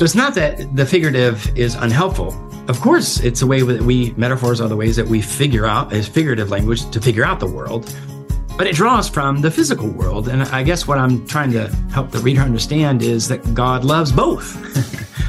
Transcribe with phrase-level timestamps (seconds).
[0.00, 2.34] So it's not that the figurative is unhelpful.
[2.70, 5.92] Of course, it's a way that we metaphors are the ways that we figure out
[5.92, 7.94] as figurative language to figure out the world.
[8.56, 10.28] But it draws from the physical world.
[10.28, 14.10] And I guess what I'm trying to help the reader understand is that God loves
[14.10, 14.56] both.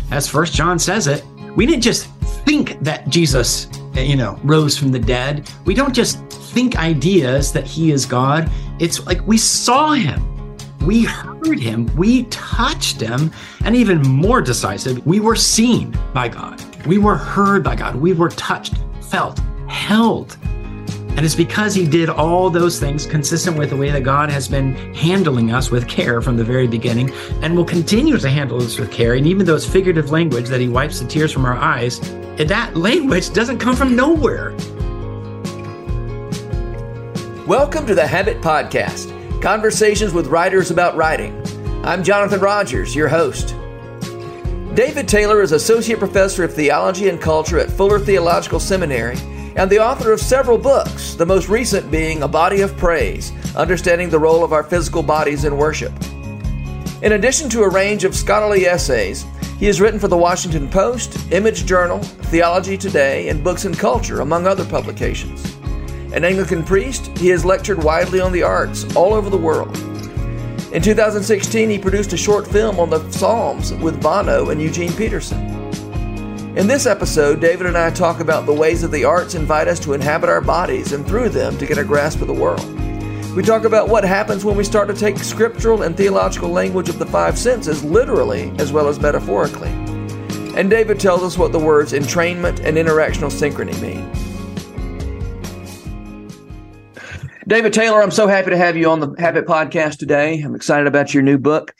[0.13, 1.25] as first John says it,
[1.57, 2.05] we didn't just
[2.45, 5.51] think that Jesus, eh, you know, rose from the dead.
[5.65, 8.49] We don't just think ideas that he is God.
[8.79, 10.40] It's like we saw him.
[10.84, 13.31] We heard him, we touched him,
[13.63, 16.59] and even more decisive, we were seen by God.
[16.88, 17.95] We were heard by God.
[17.98, 20.36] We were touched, felt, held.
[20.44, 24.48] And it's because he did all those things consistent with the way that God has
[24.48, 27.11] been handling us with care from the very beginning
[27.44, 29.13] and will continue to handle us with care.
[29.13, 32.00] And even though it's figurative language that he wipes the tears from our eyes,
[32.38, 34.50] that language doesn't come from nowhere.
[37.45, 41.36] Welcome to the Habit Podcast conversations with writers about writing.
[41.84, 43.55] I'm Jonathan Rogers, your host.
[44.76, 49.17] David Taylor is Associate Professor of Theology and Culture at Fuller Theological Seminary
[49.56, 54.11] and the author of several books, the most recent being A Body of Praise Understanding
[54.11, 55.92] the Role of Our Physical Bodies in Worship.
[57.02, 59.26] In addition to a range of scholarly essays,
[59.58, 64.22] he has written for the Washington Post, Image Journal, Theology Today, and Books and Culture,
[64.22, 65.50] among other publications.
[66.14, 69.78] An Anglican priest, he has lectured widely on the arts all over the world.
[70.73, 75.39] In 2016, he produced a short film on the Psalms with Bono and Eugene Peterson.
[76.58, 79.80] In this episode, David and I talk about the ways that the arts invite us
[79.82, 82.66] to inhabit our bodies and through them to get a grasp of the world.
[83.34, 87.00] We talk about what happens when we start to take scriptural and theological language of
[87.00, 89.70] the five senses literally as well as metaphorically.
[90.58, 94.20] And David tells us what the words entrainment and interactional synchrony mean.
[97.52, 100.39] David Taylor, I'm so happy to have you on the Habit Podcast today.
[100.41, 101.75] I'm excited about your new book,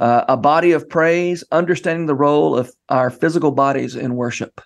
[0.00, 4.60] uh, A Body of Praise Understanding the Role of Our Physical Bodies in Worship.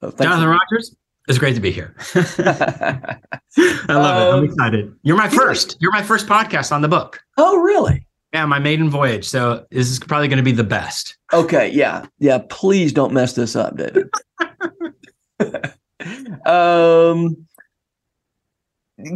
[0.00, 0.48] So Jonathan you.
[0.48, 0.96] Rogers,
[1.28, 1.94] it's great to be here.
[2.14, 3.18] I
[3.90, 4.38] love um, it.
[4.38, 4.94] I'm excited.
[5.02, 5.76] You're my first.
[5.78, 7.20] You're my first podcast on the book.
[7.36, 8.06] Oh, really?
[8.32, 9.28] Yeah, my maiden voyage.
[9.28, 11.18] So this is probably going to be the best.
[11.34, 11.68] Okay.
[11.68, 12.06] Yeah.
[12.18, 12.38] Yeah.
[12.48, 14.08] Please don't mess this up, David.
[16.46, 17.46] um,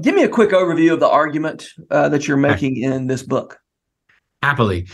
[0.01, 3.59] give me a quick overview of the argument uh, that you're making in this book.
[4.43, 4.89] Happily.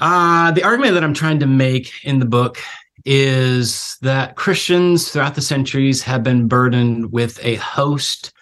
[0.00, 2.58] Uh, the argument that I'm trying to make in the book
[3.04, 8.32] is that Christians throughout the centuries have been burdened with a host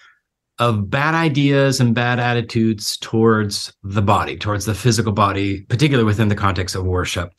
[0.59, 6.29] of bad ideas and bad attitudes towards the body, towards the physical body, particularly within
[6.29, 7.31] the context of worship.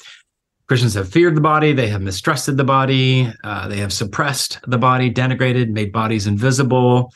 [0.68, 4.78] Christians have feared the body, they have mistrusted the body, uh, they have suppressed the
[4.78, 7.12] body, denigrated, made bodies invisible.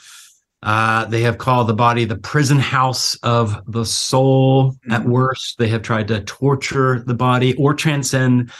[0.61, 4.75] Uh, they have called the body the prison house of the soul.
[4.91, 8.51] At worst, they have tried to torture the body or transcend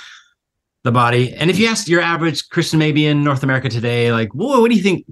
[0.84, 1.34] the body.
[1.34, 4.70] And if you ask your average Christian, maybe in North America today, like, whoa, what
[4.70, 5.06] do you think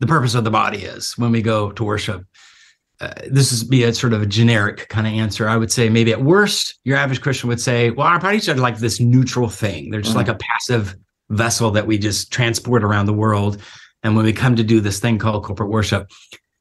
[0.00, 2.24] the purpose of the body is when we go to worship?
[3.00, 5.48] Uh, this is be a sort of a generic kind of answer.
[5.48, 8.54] I would say maybe at worst, your average Christian would say, well, our bodies are
[8.54, 9.90] like this neutral thing.
[9.90, 10.26] They're just mm-hmm.
[10.26, 10.96] like a passive
[11.28, 13.60] vessel that we just transport around the world.
[14.06, 16.08] And when we come to do this thing called corporate worship,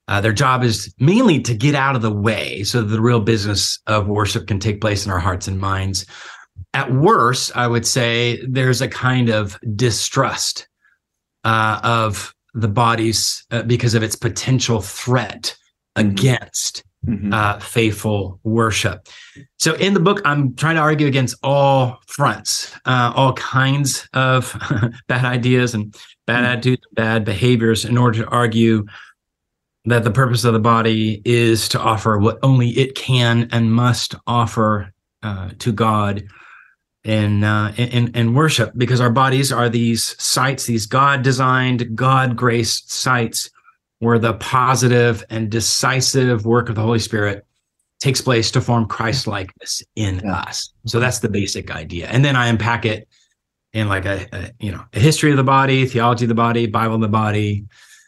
[0.07, 3.19] uh, their job is mainly to get out of the way so that the real
[3.19, 6.07] business of worship can take place in our hearts and minds.
[6.73, 10.67] At worst, I would say there's a kind of distrust
[11.43, 15.55] uh, of the bodies uh, because of its potential threat
[15.95, 16.09] mm-hmm.
[16.09, 17.33] against mm-hmm.
[17.33, 19.07] uh, faithful worship.
[19.57, 24.55] So in the book, I'm trying to argue against all fronts, uh, all kinds of
[25.07, 25.93] bad ideas and
[26.25, 26.45] bad mm-hmm.
[26.45, 28.85] attitudes, bad behaviors, in order to argue
[29.85, 34.15] that the purpose of the body is to offer what only it can and must
[34.25, 36.23] offer uh, to God
[37.03, 43.51] in, uh, in in worship, because our bodies are these sites, these God-designed, God-graced sites
[44.05, 47.45] where the positive and decisive work of the Holy Spirit
[47.99, 50.41] takes place to form Christ likeness in yeah.
[50.41, 50.71] us.
[50.85, 52.07] So that's the basic idea.
[52.07, 53.07] And then I unpack it
[53.73, 56.67] in like a, a, you know a history of the body, theology of the body,
[56.67, 57.65] Bible of the body,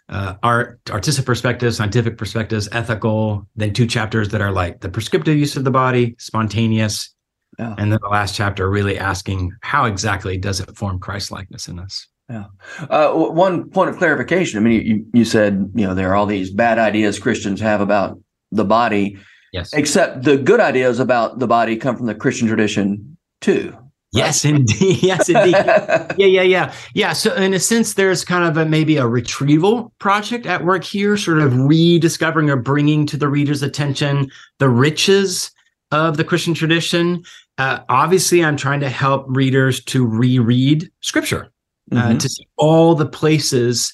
[0.07, 3.47] uh, art, artistic perspectives, scientific perspectives, ethical.
[3.55, 7.13] Then two chapters that are like the prescriptive use of the body, spontaneous,
[7.57, 7.73] yeah.
[7.77, 11.79] and then the last chapter really asking how exactly does it form Christ likeness in
[11.79, 12.07] us.
[12.29, 12.45] Yeah.
[12.89, 14.59] Uh, one point of clarification.
[14.59, 17.79] I mean, you, you said, you know, there are all these bad ideas Christians have
[17.79, 18.19] about
[18.51, 19.17] the body.
[19.53, 19.73] Yes.
[19.73, 23.71] Except the good ideas about the body come from the Christian tradition too.
[23.71, 23.81] Right?
[24.23, 25.03] Yes, indeed.
[25.03, 25.51] Yes, indeed.
[25.55, 26.73] yeah, yeah, yeah.
[26.93, 27.13] Yeah.
[27.13, 31.17] So, in a sense, there's kind of a maybe a retrieval project at work here,
[31.17, 35.51] sort of rediscovering or bringing to the reader's attention the riches
[35.91, 37.23] of the Christian tradition
[37.57, 41.51] uh, obviously, I'm trying to help readers to reread Scripture,
[41.91, 42.19] uh, Mhm.
[42.19, 43.93] to see all the places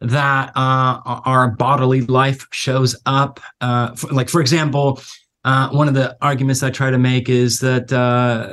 [0.00, 3.40] that uh, our bodily life shows up.
[3.60, 5.00] Uh, for, like, for example,
[5.44, 8.52] uh, one of the arguments I try to make is that uh,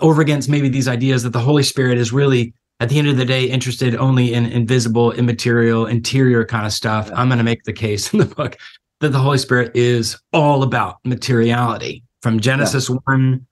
[0.00, 3.16] over against maybe these ideas that the Holy Spirit is really, at the end of
[3.16, 7.10] the day, interested only in invisible, immaterial, interior kind of stuff.
[7.14, 8.56] I'm going to make the case in the book
[9.00, 13.44] that the Holy Spirit is all about materiality from Genesis 1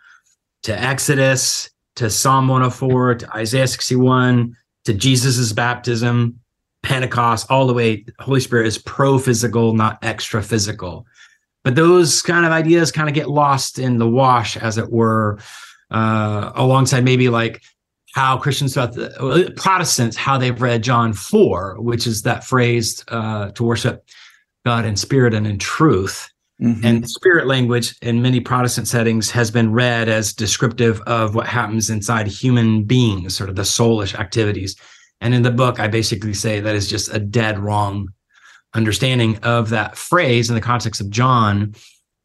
[0.62, 6.40] to Exodus to Psalm 104 to Isaiah 61 to Jesus's baptism,
[6.82, 8.04] Pentecost, all the way.
[8.18, 11.06] Holy Spirit is pro physical, not extra physical.
[11.62, 15.38] But those kind of ideas kind of get lost in the wash, as it were,
[15.90, 17.62] uh, alongside maybe like
[18.14, 23.50] how Christians throughout the Protestants, how they've read John 4, which is that phrase uh,
[23.50, 24.04] to worship
[24.64, 26.30] God in spirit and in truth.
[26.60, 26.84] Mhm.
[26.84, 31.88] And spirit language in many Protestant settings has been read as descriptive of what happens
[31.88, 34.76] inside human beings, sort of the soulish activities.
[35.22, 38.08] And in the book, I basically say that is just a dead wrong
[38.74, 41.74] understanding of that phrase in the context of John.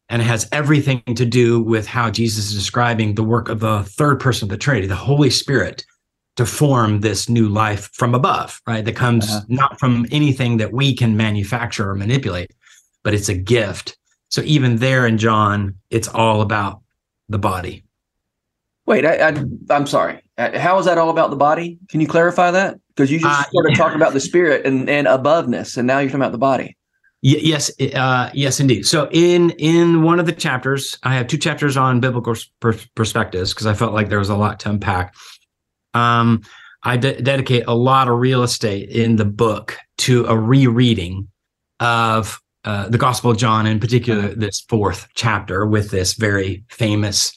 [0.08, 3.82] And it has everything to do with how Jesus is describing the work of the
[3.84, 5.84] third person of the Trinity, the Holy Spirit,
[6.36, 8.84] to form this new life from above, right?
[8.84, 9.40] That comes Uh-huh.
[9.48, 12.50] not from anything that we can manufacture or manipulate,
[13.02, 13.96] but it's a gift.
[14.28, 16.82] So even there in John, it's all about
[17.28, 17.84] the body.
[18.86, 20.22] Wait, I, I, I'm sorry.
[20.38, 21.78] Uh, How is that all about the body?
[21.88, 22.78] Can you clarify that?
[22.88, 23.76] Because you just Uh, started yeah.
[23.76, 26.76] talking about the spirit and, and aboveness, and now you're talking about the body.
[27.22, 28.86] Y- yes, uh, yes, indeed.
[28.86, 33.52] So in in one of the chapters, I have two chapters on biblical per- perspectives
[33.52, 35.14] because I felt like there was a lot to unpack.
[35.94, 36.42] Um,
[36.82, 41.28] I de- dedicate a lot of real estate in the book to a rereading
[41.80, 47.32] of uh, the Gospel of John, in particular, this fourth chapter with this very famous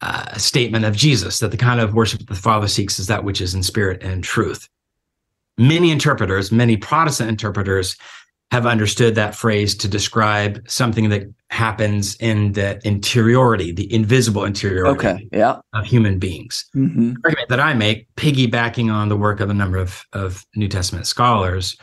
[0.00, 3.24] uh, statement of Jesus that the kind of worship that the Father seeks is that
[3.24, 4.68] which is in spirit and truth.
[5.58, 7.96] Many interpreters, many Protestant interpreters,
[8.50, 15.06] have understood that phrase to describe something that happens in the interiority, the invisible interiority
[15.06, 15.28] Okay.
[15.32, 15.60] Yeah.
[15.74, 16.64] of human beings.
[16.72, 20.46] hmm The argument that I make, piggybacking on the work of a number of, of
[20.56, 21.76] New Testament scholars,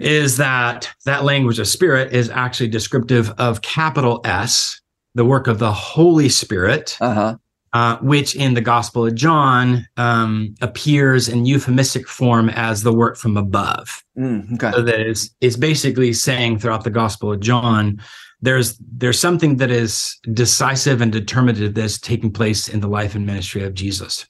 [0.00, 4.80] is that that language of spirit is actually descriptive of capital S,
[5.14, 7.36] the work of the Holy Spirit, Uh huh.
[7.72, 13.16] uh, which in the Gospel of John um, appears in euphemistic form as the work
[13.16, 14.02] from above.
[14.18, 14.72] Mm, okay.
[14.72, 18.00] So that is is basically saying throughout the Gospel of John,
[18.40, 23.26] there's there's something that is decisive and determinative that's taking place in the life and
[23.26, 24.26] ministry of Jesus.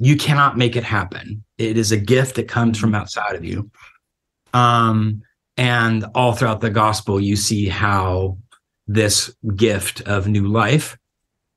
[0.00, 1.44] You cannot make it happen.
[1.58, 3.68] It is a gift that comes from outside of you.
[4.54, 5.22] Um,
[5.56, 8.38] and all throughout the gospel, you see how
[8.86, 10.96] this gift of new life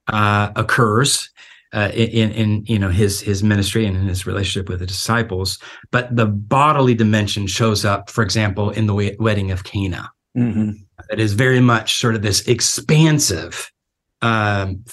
[0.08, 1.30] uh, occurs
[1.74, 5.58] uh, in, in you know his his ministry and in his relationship with the disciples.
[5.92, 10.12] But the bodily dimension shows up, for example, in the wedding of Cana.
[10.36, 10.72] hmm
[11.10, 13.72] It is very much sort of this expansive,
[14.22, 14.84] um,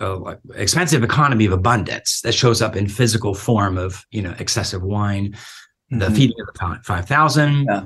[0.00, 4.82] uh, expansive economy of abundance that shows up in physical form of you know excessive
[4.82, 5.36] wine,
[5.98, 6.16] the Mhm.
[6.16, 7.64] feeding of the five thousand.
[7.68, 7.82] Yeah.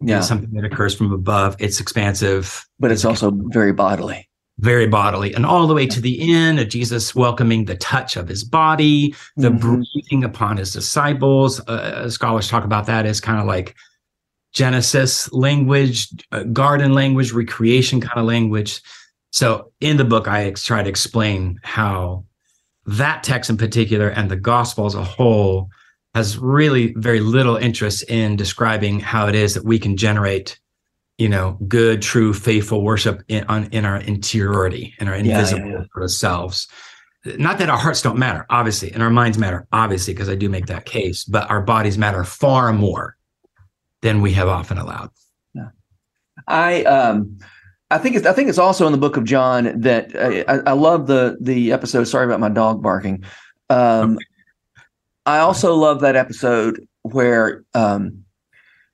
[0.00, 0.20] Yeah.
[0.20, 1.56] something that occurs from above.
[1.58, 4.28] It's expansive, But it's also very bodily.
[4.60, 8.28] very bodily, and all the way to the end of Jesus welcoming the touch of
[8.28, 9.60] his body, the Mhm.
[9.60, 11.58] breathing upon his disciples.
[11.68, 13.74] Uh, scholars talk about that as kind of like
[14.54, 18.80] Genesis language, uh, garden language, recreation kind of language.
[19.30, 22.24] So in the book, I ex- try to explain how
[22.86, 25.70] that text in particular and the gospel as a whole
[26.14, 30.58] has really very little interest in describing how it is that we can generate
[31.18, 35.38] you know good true faithful worship in on in our interiority in our Yeah, yeah,
[35.38, 35.84] invisible yeah.
[35.92, 36.68] sort of selves
[37.36, 40.48] not that our hearts don't matter obviously and our minds matter obviously because i do
[40.48, 43.16] make that case but our bodies matter far more
[44.02, 45.10] than we have often allowed
[46.46, 47.38] I um
[47.90, 50.70] I think it's I think it's also in the book of John that uh, I,
[50.70, 52.04] I love the the episode.
[52.04, 53.24] Sorry about my dog barking.
[53.70, 54.18] Um,
[55.28, 58.24] I also love that episode where um,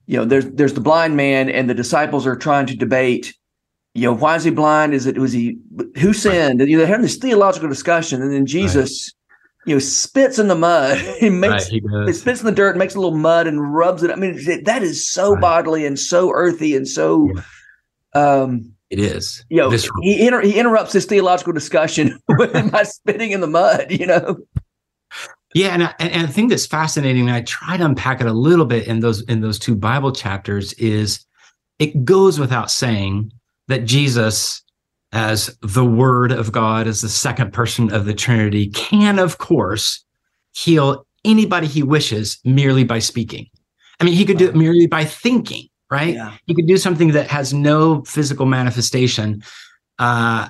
[0.07, 3.33] you know there's there's the blind man and the disciples are trying to debate.
[3.95, 4.95] You know, why is he blind?
[4.95, 5.59] Is it was he
[5.97, 6.61] who sinned?
[6.61, 9.13] And you know, they're having this theological discussion, and then Jesus,
[9.65, 10.99] you know, spits in the mud.
[11.21, 14.11] he makes he it spits in the dirt, makes a little mud, and rubs it.
[14.11, 15.41] I mean, that is so Right.
[15.41, 17.31] bodily and so earthy and so.
[18.13, 19.71] Um, it is you know,
[20.03, 22.19] he inter- he interrupts this theological discussion
[22.73, 23.93] by spitting in the mud.
[23.93, 24.37] You know,
[25.55, 28.33] Yeah, and, I- and the thing that's fascinating, and I try to unpack it a
[28.33, 31.25] little bit in those in those two Bible chapters, is
[31.79, 33.33] it goes without saying
[33.69, 34.63] that Jesus
[35.13, 40.05] as the Word of God, as the second person of the Trinity, can, of course,
[40.53, 43.47] heal anybody he wishes merely by speaking.
[44.01, 46.15] I mean, he could do it merely by thinking, right?
[46.15, 46.35] Yeah.
[46.47, 49.43] He could do something that has no physical manifestation.
[50.01, 50.49] Uh,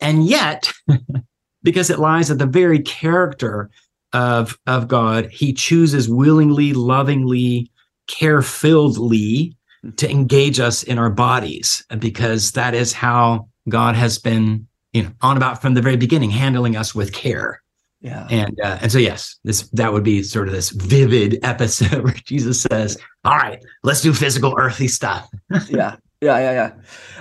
[0.00, 0.72] and yet,
[1.64, 3.68] because it lies at the very character
[4.14, 7.70] of, of God, he chooses willingly, lovingly,
[8.06, 9.54] care filledly
[9.96, 15.10] to engage us in our bodies because that is how God has been, you know,
[15.20, 17.60] on about from the very beginning, handling us with care.
[18.00, 18.26] Yeah.
[18.30, 22.12] And uh, and so yes, this that would be sort of this vivid episode where
[22.12, 25.28] Jesus says, "All right, let's do physical, earthy stuff."
[25.68, 26.72] yeah, yeah, yeah,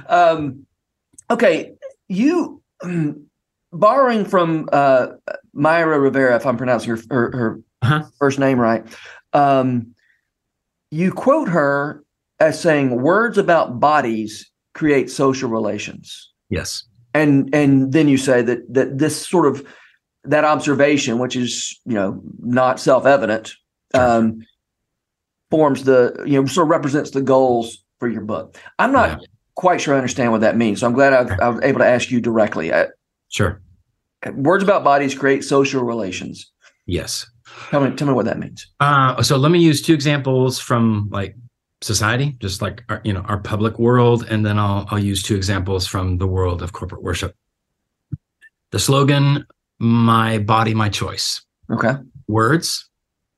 [0.10, 0.14] yeah.
[0.14, 0.66] Um,
[1.32, 1.74] okay,
[2.10, 2.62] you
[3.74, 5.08] borrowing from uh,
[5.56, 8.04] Mayra Rivera, if I'm pronouncing her her, her uh-huh.
[8.20, 8.86] first name right.
[9.34, 9.94] Um,
[10.92, 12.04] you quote her
[12.40, 16.84] as saying, "Words about bodies create social relations." Yes.
[17.14, 19.68] And and then you say that that this sort of
[20.24, 23.54] that observation, which is you know not self evident,
[23.94, 24.46] um,
[25.50, 28.58] forms the you know sort of represents the goals for your book.
[28.80, 29.28] I'm not yeah.
[29.56, 31.88] quite sure I understand what that means, so I'm glad I've, I was able to
[31.88, 32.74] ask you directly.
[32.74, 32.88] I,
[33.30, 33.62] sure.
[34.34, 36.52] Words about bodies create social relations.
[36.86, 37.30] Yes.
[37.70, 38.68] Tell me, tell me what that means.
[38.80, 41.36] Uh, so let me use two examples from like
[41.82, 45.36] society, just like our, you know our public world, and then I'll I'll use two
[45.36, 47.36] examples from the world of corporate worship.
[48.72, 49.46] The slogan
[49.80, 51.44] my body, my choice.
[51.70, 51.94] Okay.
[52.28, 52.90] Words,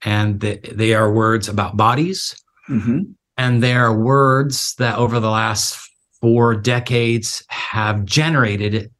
[0.04, 2.36] and they, they are words about bodies.
[2.70, 3.00] Mm-hmm.
[3.38, 5.78] And they are words that over the last
[6.22, 8.92] four decades have generated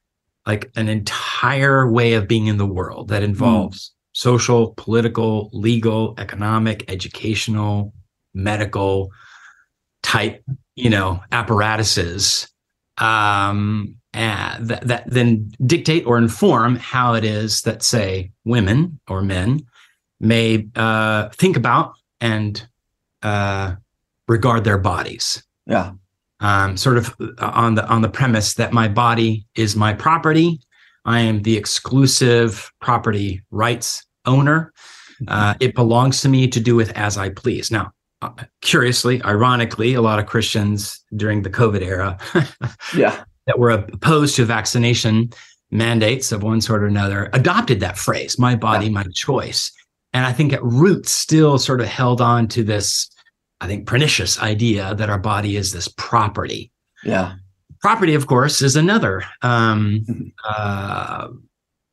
[0.46, 3.92] like an entire way of being in the world that involves mm.
[4.14, 7.94] social, political, legal, economic, educational,
[8.34, 9.12] medical
[10.04, 10.44] type,
[10.76, 12.48] you know, apparatuses.
[12.98, 13.96] Um,
[14.60, 19.60] that, that then dictate or inform how it is that, say, women or men
[20.20, 22.66] may uh, think about and
[23.22, 23.76] uh,
[24.28, 25.44] regard their bodies.
[25.66, 25.92] Yeah.
[26.46, 30.60] Um, sort of on the on the premise that my body is my property.
[31.04, 34.72] I am the exclusive property rights owner.
[35.28, 37.72] Uh, it belongs to me to do with as I please.
[37.72, 38.30] Now, uh,
[38.62, 42.18] curiously, ironically, a lot of Christians during the COVID era,
[42.96, 45.32] yeah, that were opposed to vaccination
[45.72, 48.92] mandates of one sort or another adopted that phrase, my body, yeah.
[48.92, 49.72] my choice.
[50.14, 53.10] And I think at root, still sort of held on to this,
[53.66, 56.72] I think, pernicious idea that our body is this property.
[57.04, 57.36] Yeah.
[57.82, 60.28] Property, of course, is another um, mm-hmm.
[60.48, 61.28] uh,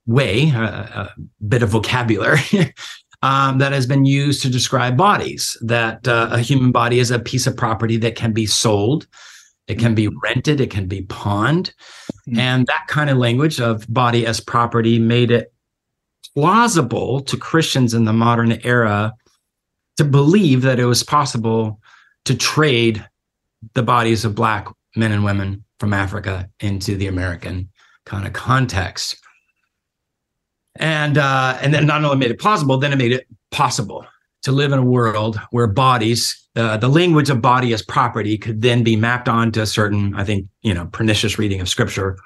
[0.07, 1.11] way, a, a,
[1.47, 2.41] bit of vocabulary
[3.23, 7.19] um, that has been used to describe bodies, that uh, a human body is a
[7.19, 9.07] piece of property that can be sold
[9.69, 11.73] it can be rented, it can be pawned.
[12.29, 12.39] Mm-hmm.
[12.39, 15.53] And that kind of language of body as property made it
[16.35, 19.13] plausible to Christians in the modern era
[19.97, 21.81] to believe that it was possible
[22.25, 23.05] to trade
[23.75, 27.69] the bodies of Black men and women from Africa into the American
[28.07, 29.17] kind of context.
[30.77, 34.07] And uh, and then not only made it plausible, then it made it possible
[34.43, 38.61] to live in a world where bodies uh, the language of body as property could
[38.61, 42.19] then be mapped onto a certain, I think, you know, pernicious reading of scripture.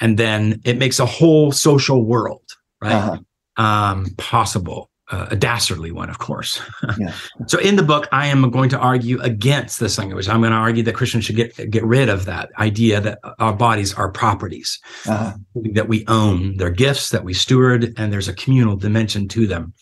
[0.00, 2.44] And then it makes a whole social world,
[2.82, 2.92] right?
[2.92, 3.18] Uh-huh.
[3.58, 6.60] Um, possible, uh, a dastardly one, of course.
[6.98, 7.12] Yeah.
[7.46, 10.28] so in the book, I am going to argue against this language.
[10.28, 13.52] I'm going to argue that Christians should get get rid of that idea that our
[13.52, 15.34] bodies are properties uh-huh.
[15.72, 16.56] that we own.
[16.56, 19.74] They're gifts that we steward, and there's a communal dimension to them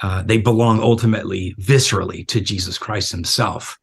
[0.00, 3.78] uh, they belong ultimately viscerally to Jesus Christ himself.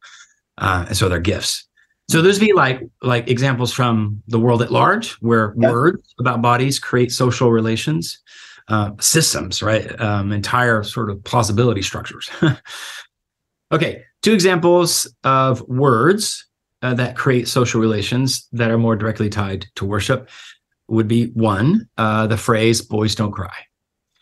[0.58, 1.66] Uh, and so they're gifts.
[2.08, 5.70] So those be like like examples from the world at large, where yeah.
[5.72, 8.22] words about bodies create social relations,
[8.68, 9.98] uh, systems, right?
[10.00, 12.28] Um, entire sort of plausibility structures.
[13.72, 16.46] okay, two examples of words
[16.82, 20.28] uh, that create social relations that are more directly tied to worship
[20.88, 23.54] would be one, uh, the phrase "boys don't cry."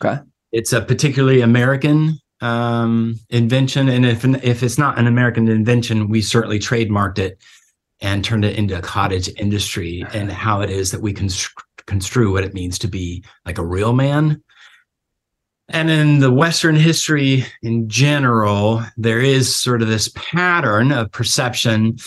[0.03, 0.21] Okay.
[0.51, 6.21] It's a particularly American um, invention, and if if it's not an American invention, we
[6.21, 7.43] certainly trademarked it
[8.01, 11.49] and turned it into a cottage industry and how it is that we constru-
[11.87, 14.41] construe what it means to be like a real man.
[15.69, 21.97] And in the Western history in general, there is sort of this pattern of perception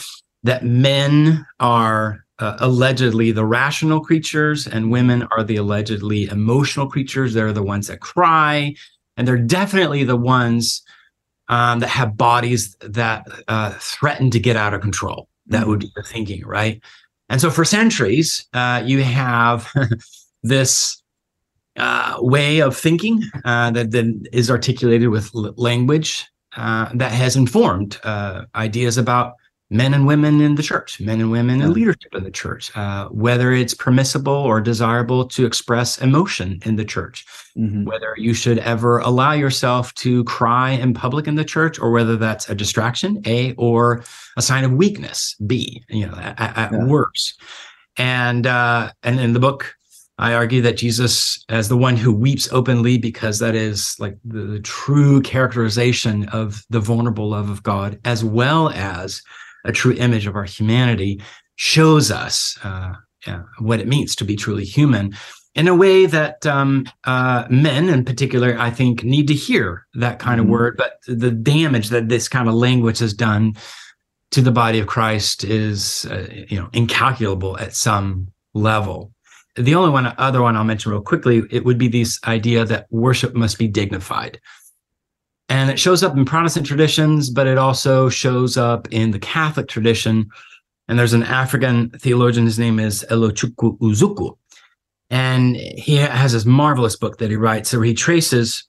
[0.44, 7.34] that men are uh, allegedly the rational creatures and women are the allegedly emotional creatures.
[7.34, 8.74] They're the ones that cry,
[9.16, 10.82] and they're definitely the ones
[11.48, 15.28] um, that have bodies that uh, threaten to get out of control.
[15.46, 15.70] That mm-hmm.
[15.70, 16.80] would be the thinking, right?
[17.28, 19.70] And so for centuries, uh, you have
[20.42, 21.02] this
[21.76, 23.92] uh, way of thinking uh, that
[24.50, 29.34] articulated with language uh, that has informed uh, ideas about
[29.70, 33.08] men and women in the church, men and women in leadership in the church, uh,
[33.08, 37.84] whether it's permissible or desirable to express emotion in the church, mm-hmm.
[37.84, 42.16] whether you should ever allow yourself to cry in public in the church, or whether
[42.16, 44.02] that's a distraction, A, or
[44.38, 46.84] a sign of weakness, B, you know, at, at yeah.
[46.86, 47.36] worse.
[47.98, 49.74] And uh, and in the book,
[50.18, 54.42] I argue that Jesus, as the one who weeps openly, because that is like the,
[54.42, 59.22] the true characterization of the vulnerable love of God, as well as
[59.64, 61.20] a true image of our humanity,
[61.56, 62.94] shows us uh,
[63.58, 65.14] what it means to be truly human
[65.54, 70.20] in a way that um, uh, men in particular, I think, need to hear that
[70.20, 70.48] kind mm-hmm.
[70.48, 70.76] of word.
[70.76, 73.54] But the damage that this kind of language has done
[74.30, 79.12] to the body of Christ is, uh, you know, incalculable at some level.
[79.56, 82.86] The only one, other one I'll mention real quickly, it would be this idea that
[82.90, 84.40] worship must be dignified.
[85.48, 89.68] And it shows up in Protestant traditions, but it also shows up in the Catholic
[89.68, 90.28] tradition.
[90.88, 94.36] And there's an African theologian, his name is Elochukwu Uzukwu.
[95.10, 98.68] And he has this marvelous book that he writes where he traces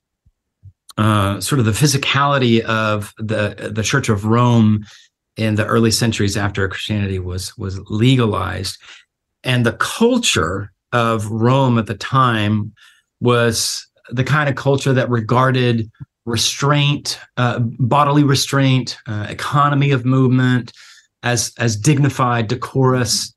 [0.98, 4.86] uh, sort of the physicality of the, the Church of Rome
[5.38, 8.78] in the early centuries after Christianity was, was legalized.
[9.44, 12.74] And the culture of Rome at the time
[13.22, 15.90] was the kind of culture that regarded
[16.30, 20.72] restraint, uh, bodily restraint, uh, economy of movement,
[21.24, 23.34] as as dignified, decorous,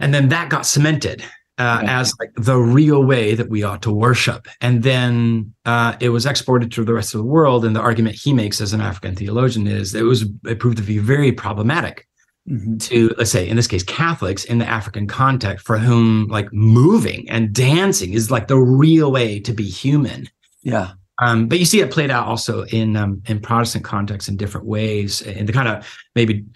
[0.00, 1.24] and then that got cemented
[1.60, 4.48] uh, as like the real way that we ought to worship.
[4.62, 7.66] And then uh, it was exported to the rest of the world.
[7.66, 10.82] And the argument he makes as an African theologian is it was it proved to
[10.82, 12.06] be very problematic.
[12.48, 12.78] Mm-hmm.
[12.78, 17.28] To let's say in this case Catholics in the African context for whom like moving
[17.28, 20.30] and dancing is like the real way to be human.
[20.62, 20.92] Yeah.
[21.20, 24.66] Um, but you see it played out also in um, in Protestant contexts in different
[24.66, 26.46] ways, in the kind of maybe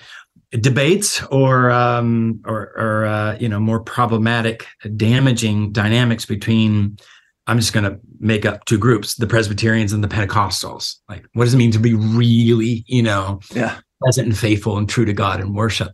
[0.61, 6.99] debates or um, or, or uh, you know more problematic, damaging dynamics between.
[7.47, 10.97] I'm just going to make up two groups: the Presbyterians and the Pentecostals.
[11.11, 14.89] Like, what does it mean to be really, you know, yeah, present and faithful and
[14.89, 15.93] true to God and worship?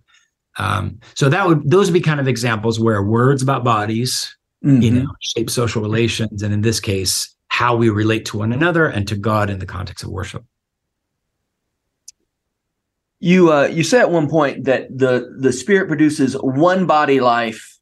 [0.59, 4.81] Um, so that would those would be kind of examples where words about bodies, mm-hmm.
[4.81, 8.87] you know, shape social relations, and in this case, how we relate to one another
[8.87, 10.45] and to God in the context of worship.
[13.19, 17.79] You uh, you said at one point that the the Spirit produces one body life,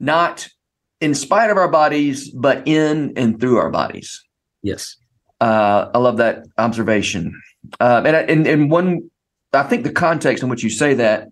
[0.00, 0.48] not
[1.00, 4.24] in spite of our bodies, but in and through our bodies.
[4.62, 4.96] Yes,
[5.40, 7.40] uh, I love that observation.
[7.78, 9.08] Uh, and and and one,
[9.52, 11.28] I think the context in which you say that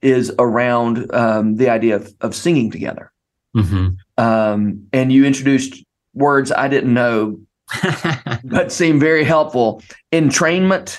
[0.00, 3.12] is around um, the idea of of singing together.
[3.54, 3.88] Mm-hmm.
[4.16, 7.38] Um, and you introduced words I didn't know,
[8.44, 9.82] but seem very helpful.
[10.12, 10.98] Entrainment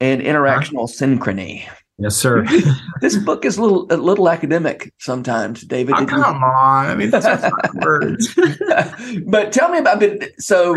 [0.00, 1.68] and interactional synchrony.
[2.00, 2.46] Yes, sir.
[3.02, 5.94] this book is a little a little academic sometimes, David.
[5.98, 6.24] Oh, come you...
[6.24, 6.86] on.
[6.86, 8.34] I mean, that's not words.
[9.26, 10.32] but tell me about it.
[10.40, 10.76] So,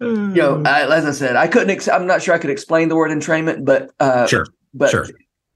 [0.00, 1.70] you know, I, as I said, I couldn't.
[1.70, 4.46] Ex- I'm not sure I could explain the word entrainment, but uh, sure.
[4.74, 5.08] But sure.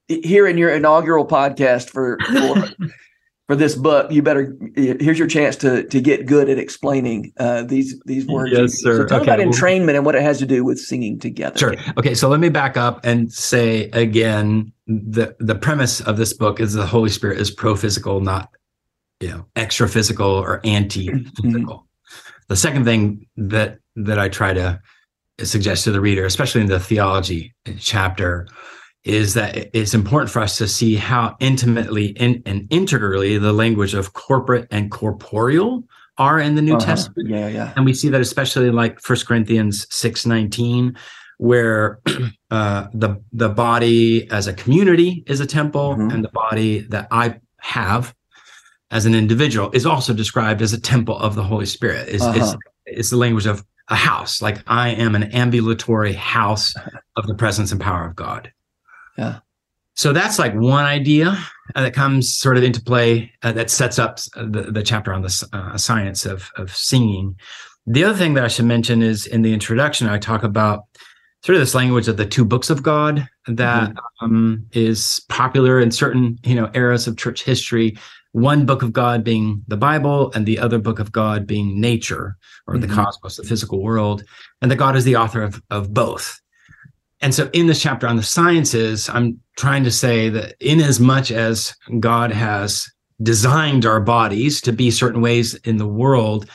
[0.08, 2.74] here in your inaugural podcast for, for
[3.46, 7.62] for this book, you better here's your chance to to get good at explaining uh,
[7.62, 8.52] these these words.
[8.52, 9.02] Yes, sir.
[9.02, 9.34] So talk okay.
[9.34, 11.58] about entrainment and what it has to do with singing together.
[11.58, 11.74] Sure.
[11.98, 16.58] Okay, so let me back up and say again the the premise of this book
[16.58, 18.50] is the Holy Spirit is pro physical, not
[19.20, 21.08] you know extra physical or anti
[21.42, 21.80] physical.
[21.80, 22.30] Mm-hmm.
[22.48, 24.80] The second thing that that I try to
[25.40, 28.46] suggest to the reader, especially in the theology chapter,
[29.04, 33.94] is that it's important for us to see how intimately in, and integrally the language
[33.94, 35.84] of corporate and corporeal
[36.16, 36.86] are in the New uh-huh.
[36.86, 37.28] Testament.
[37.28, 37.72] Yeah, yeah.
[37.76, 40.96] And we see that especially like First Corinthians 6 19,
[41.38, 42.00] where
[42.50, 46.10] uh, the the body as a community is a temple, mm-hmm.
[46.10, 48.14] and the body that I have
[48.90, 52.08] as an individual is also described as a temple of the Holy Spirit.
[52.08, 52.56] Is uh-huh.
[52.86, 54.40] it's the language of a house.
[54.40, 56.74] Like I am an ambulatory house
[57.16, 58.52] of the presence and power of God.
[59.16, 59.40] Yeah.
[59.96, 61.38] So that's like one idea
[61.74, 65.12] uh, that comes sort of into play uh, that sets up uh, the, the chapter
[65.12, 67.36] on the uh, science of, of singing.
[67.86, 70.84] The other thing that I should mention is in the introduction, I talk about
[71.44, 74.24] sort of this language of the two books of God that mm-hmm.
[74.24, 77.96] um, is popular in certain you know eras of church history.
[78.32, 82.36] One book of God being the Bible, and the other book of God being nature
[82.66, 82.88] or mm-hmm.
[82.88, 84.24] the cosmos, the physical world,
[84.60, 86.40] and that God is the author of, of both.
[87.24, 91.00] And so in this chapter on the sciences, I'm trying to say that in as
[91.00, 92.86] much as God has
[93.22, 96.50] designed our bodies to be certain ways in the world,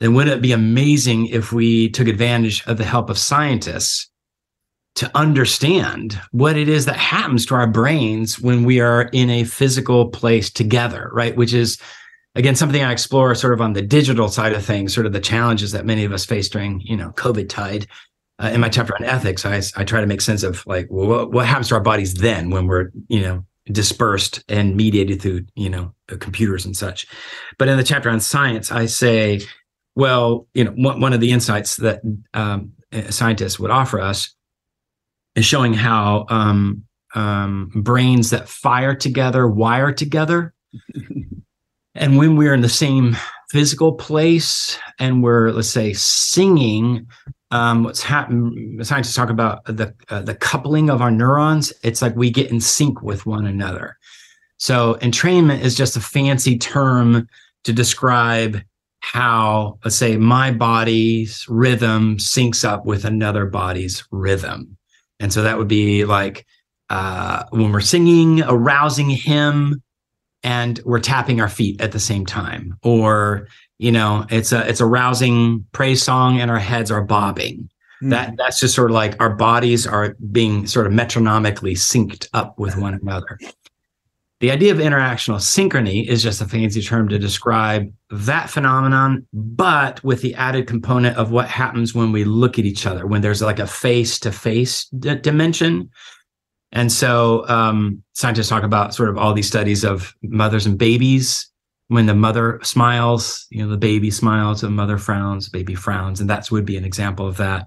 [0.00, 4.10] then wouldn't it be amazing if we took advantage of the help of scientists
[4.96, 9.44] to understand what it is that happens to our brains when we are in a
[9.44, 11.36] physical place together, right?
[11.36, 11.78] Which is
[12.34, 15.20] again something I explore sort of on the digital side of things, sort of the
[15.20, 17.86] challenges that many of us face during, you know, COVID tide.
[18.40, 21.08] Uh, in my chapter on ethics, I, I try to make sense of like, well,
[21.08, 25.44] what, what happens to our bodies then when we're, you know, dispersed and mediated through,
[25.54, 27.06] you know, computers and such.
[27.58, 29.40] But in the chapter on science, I say,
[29.94, 32.00] well, you know, one, one of the insights that
[32.34, 32.72] um,
[33.10, 34.34] scientists would offer us
[35.34, 40.54] is showing how um, um, brains that fire together wire together.
[41.94, 43.16] and when we're in the same
[43.50, 47.06] physical place and we're, let's say, singing,
[47.50, 48.78] um, what's happening?
[48.82, 51.72] Scientists talk about the uh, the coupling of our neurons.
[51.82, 53.96] It's like we get in sync with one another.
[54.58, 57.28] So entrainment is just a fancy term
[57.64, 58.60] to describe
[59.00, 64.76] how, let's say, my body's rhythm syncs up with another body's rhythm.
[65.20, 66.44] And so that would be like
[66.90, 69.82] uh, when we're singing a rousing hymn
[70.42, 74.80] and we're tapping our feet at the same time, or you know, it's a it's
[74.80, 77.70] a rousing praise song and our heads are bobbing.
[78.02, 78.10] Mm.
[78.10, 82.58] That that's just sort of like our bodies are being sort of metronomically synced up
[82.58, 83.38] with one another.
[84.40, 90.02] The idea of interactional synchrony is just a fancy term to describe that phenomenon, but
[90.04, 93.42] with the added component of what happens when we look at each other, when there's
[93.42, 95.90] like a face to face dimension.
[96.70, 101.50] And so um, scientists talk about sort of all these studies of mothers and babies.
[101.88, 106.20] When the mother smiles, you know, the baby smiles, the mother frowns, baby frowns.
[106.20, 107.66] And that would be an example of that.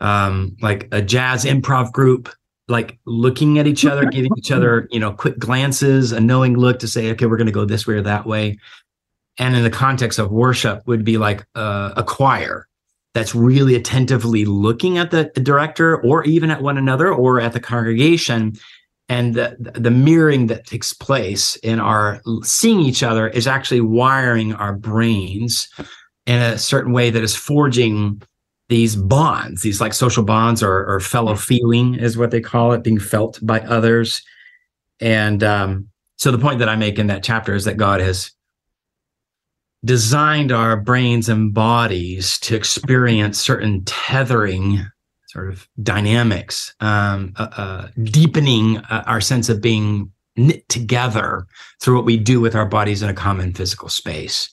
[0.00, 2.28] Um, like a jazz improv group
[2.68, 6.78] like looking at each other, giving each other, you know, quick glances, a knowing look
[6.78, 8.58] to say, okay, we're going to go this way or that way.
[9.38, 12.68] And in the context of worship, would be like a choir
[13.12, 17.60] that's really attentively looking at the director or even at one another or at the
[17.60, 18.54] congregation.
[19.08, 24.54] And the, the mirroring that takes place in our seeing each other is actually wiring
[24.54, 25.68] our brains
[26.26, 28.22] in a certain way that is forging
[28.70, 32.82] these bonds, these like social bonds or, or fellow feeling is what they call it,
[32.82, 34.22] being felt by others.
[35.00, 38.32] And um, so the point that I make in that chapter is that God has
[39.84, 44.86] designed our brains and bodies to experience certain tethering
[45.34, 51.46] sort of dynamics, um, uh, uh, deepening uh, our sense of being knit together
[51.82, 54.48] through what we do with our bodies in a common physical space.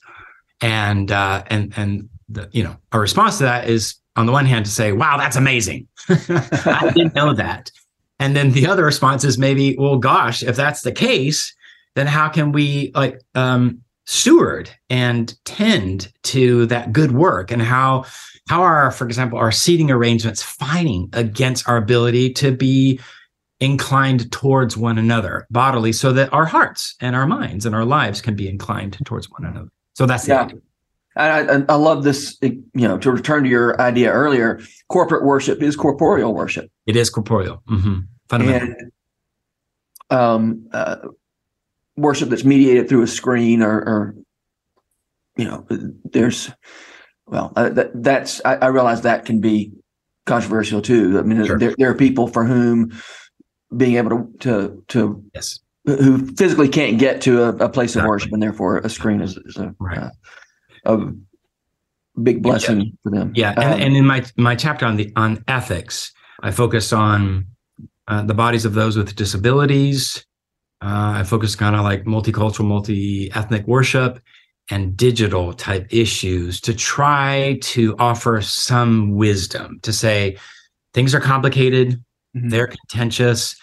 [0.60, 4.44] And uh, and and the, you know our response to that is on the one
[4.44, 5.86] hand to say, wow, that's amazing.
[6.08, 7.70] I didn't know that.
[8.18, 11.54] And then the other response is maybe, well, gosh, if that's the case,
[11.94, 17.50] then how can we like um, steward and tend to that good work?
[17.50, 18.04] And how
[18.48, 23.00] how are, for example, our seating arrangements fighting against our ability to be
[23.60, 28.20] inclined towards one another bodily so that our hearts and our minds and our lives
[28.20, 29.68] can be inclined towards one another.
[29.94, 30.42] So that's the yeah.
[30.42, 30.58] idea.
[31.14, 35.76] I, I, love this, you know, to return to your idea earlier, corporate worship is
[35.76, 36.70] corporeal worship.
[36.86, 37.62] It is corporeal.
[37.68, 38.00] Mm-hmm.
[38.28, 38.74] Fundamentally.
[40.10, 40.96] And um, uh,
[41.96, 44.14] worship that's mediated through a screen or, or
[45.36, 45.66] you know,
[46.04, 46.50] there's,
[47.26, 49.72] well, uh, that, that's, I, I, realize that can be
[50.26, 51.18] controversial too.
[51.18, 51.58] I mean, sure.
[51.58, 52.92] there, there are people for whom
[53.76, 55.60] being able to, to, to yes.
[55.84, 58.02] who physically can't get to a, a place exactly.
[58.02, 59.98] of worship and therefore a screen is, is a, right.
[59.98, 60.10] uh,
[60.84, 61.12] a
[62.20, 62.92] big blessing yeah.
[63.02, 63.32] for them.
[63.34, 67.46] Yeah, um, and, and, in my my chapter on the on ethics, I focus on
[68.08, 70.26] uh, the bodies of those with disabilities.
[70.82, 74.20] Uh, I focus kind of like multicultural, multi-ethnic worship
[74.72, 80.36] and digital type issues to try to offer some wisdom to say
[80.94, 82.02] things are complicated,
[82.34, 82.48] mm-hmm.
[82.48, 83.54] they're contentious,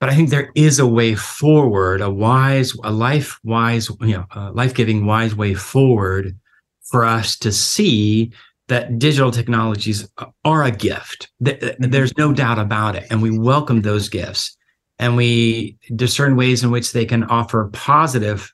[0.00, 4.50] but I think there is a way forward, a wise, a life wise, you know,
[4.52, 6.36] life giving, wise way forward
[6.82, 8.32] for us to see
[8.68, 10.08] that digital technologies
[10.44, 11.30] are a gift.
[11.42, 11.90] Mm-hmm.
[11.90, 13.06] There's no doubt about it.
[13.10, 14.56] And we welcome those gifts
[14.98, 18.52] and we discern ways in which they can offer positive,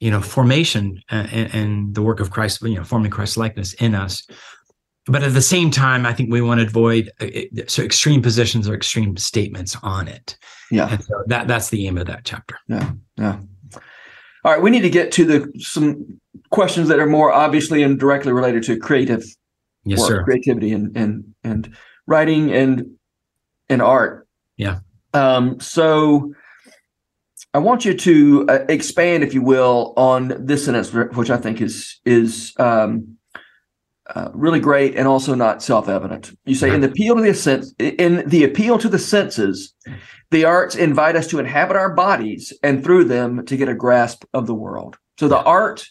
[0.00, 3.94] you know, formation and, and the work of Christ, you know, forming christ's likeness in
[3.94, 4.26] us
[5.06, 7.28] but at the same time, I think we want to avoid uh,
[7.68, 10.36] so extreme positions or extreme statements on it.
[10.70, 12.58] Yeah, and so that that's the aim of that chapter.
[12.68, 13.38] Yeah, yeah.
[14.44, 17.98] All right, we need to get to the some questions that are more obviously and
[17.98, 19.24] directly related to creative
[19.84, 20.24] yes, work, sir.
[20.24, 22.90] creativity and and and writing and
[23.68, 24.26] and art.
[24.56, 24.80] Yeah.
[25.14, 26.34] Um, so
[27.56, 31.62] I want you to uh, expand, if you will, on this sentence, which I think
[31.62, 33.16] is is um,
[34.14, 36.36] uh, really great and also not self-evident.
[36.44, 39.74] You say, "In the appeal to the sense, in the appeal to the senses,
[40.30, 44.24] the arts invite us to inhabit our bodies, and through them to get a grasp
[44.34, 45.86] of the world." So the art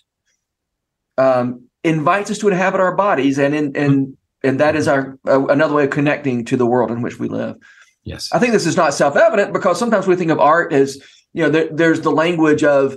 [1.18, 5.48] um, invites us to inhabit our bodies, and in and and that is our uh,
[5.48, 7.56] another way of connecting to the world in which we live.
[8.04, 11.02] Yes, I think this is not self-evident because sometimes we think of art as
[11.36, 12.96] you know there, there's the language of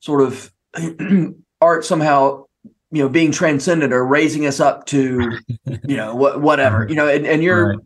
[0.00, 0.52] sort of
[1.60, 2.44] art somehow
[2.92, 7.08] you know being transcendent or raising us up to you know what whatever you know
[7.08, 7.78] and, and you're right.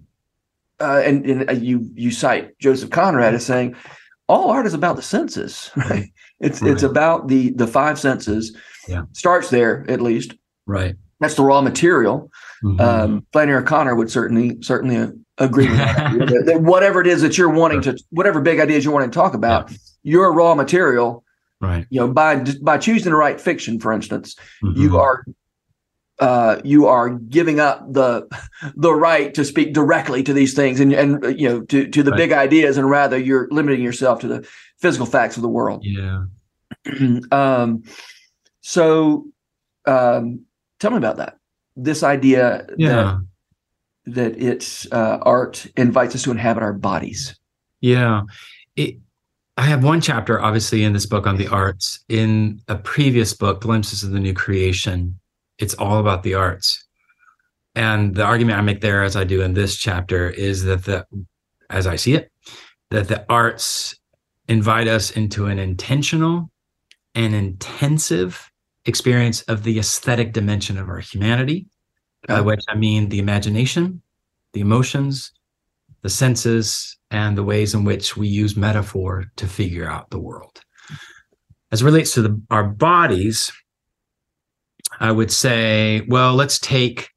[0.81, 3.75] uh, and, and uh, you you cite Joseph Conrad as saying
[4.29, 5.71] all art is about the senses.
[5.77, 6.13] Right.
[6.39, 6.73] It's right.
[6.73, 8.55] it's about the the five senses.
[8.87, 9.05] Yeah.
[9.13, 10.35] Starts there at least.
[10.67, 10.97] Right.
[11.19, 12.31] That's the raw material.
[12.63, 12.81] Mm-hmm.
[12.81, 17.51] um Flannery O'Connor would certainly certainly agree with that, that whatever it is that you're
[17.51, 19.77] wanting to whatever big ideas you're wanting to talk about yeah.
[20.03, 21.25] your raw material
[21.61, 21.87] right.
[21.91, 24.81] you know by by choosing to write fiction for instance mm-hmm.
[24.81, 25.25] you are
[26.19, 28.27] uh, you are giving up the
[28.75, 32.11] the right to speak directly to these things and and you know to to the
[32.11, 32.17] right.
[32.17, 35.83] big ideas and rather you're limiting yourself to the physical facts of the world.
[35.85, 36.25] Yeah.
[37.33, 37.83] Um
[38.63, 39.27] so
[39.85, 40.47] um
[40.81, 41.37] tell me about that.
[41.77, 42.89] This idea yeah.
[42.89, 43.27] that,
[44.07, 47.39] that it's uh, art invites us to inhabit our bodies
[47.81, 48.23] yeah
[48.77, 48.97] it
[49.59, 52.05] I have one chapter, obviously, in this book on the arts.
[52.11, 55.19] In a previous book, Glimpses of the New Creation,
[55.59, 56.85] it's all about the arts.
[57.75, 61.07] And the argument I make there, as I do in this chapter, is that the,
[61.71, 62.31] as I see it,
[62.91, 63.99] that the arts
[64.47, 66.51] invite us into an intentional
[67.15, 68.51] and intensive
[68.85, 71.67] experience of the aesthetic dimension of our humanity,
[72.27, 74.03] by which I mean the imagination,
[74.53, 75.33] the emotions,
[76.03, 80.61] the senses, and the ways in which we use metaphor to figure out the world.
[81.73, 83.53] As relates to the, our bodies,
[85.01, 87.11] I would say, well, let's take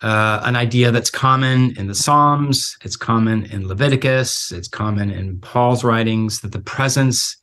[0.00, 5.38] uh, an idea that's common in the Psalms, it's common in Leviticus, it's common in
[5.40, 7.36] Paul's writings that the presence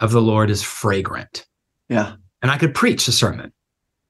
[0.00, 1.46] of the Lord is fragrant.
[1.88, 2.14] Yeah.
[2.42, 3.52] And I could preach a sermon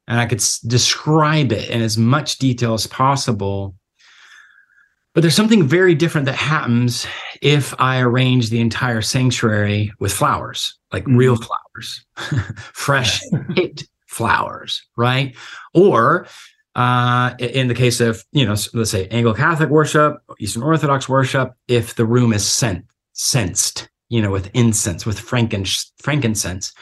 [0.09, 3.75] and I could s- describe it in as much detail as possible
[5.17, 7.07] but there's something very different that happens
[7.41, 11.17] if I arrange the entire sanctuary with flowers, like mm-hmm.
[11.17, 12.05] real flowers,
[12.75, 13.23] fresh
[13.55, 15.35] picked flowers, right?
[15.73, 16.27] Or
[16.75, 21.55] uh, in the case of, you know, let's say Anglo Catholic worship, Eastern Orthodox worship,
[21.67, 26.75] if the room is scent, sensed, you know, with incense, with frankincense,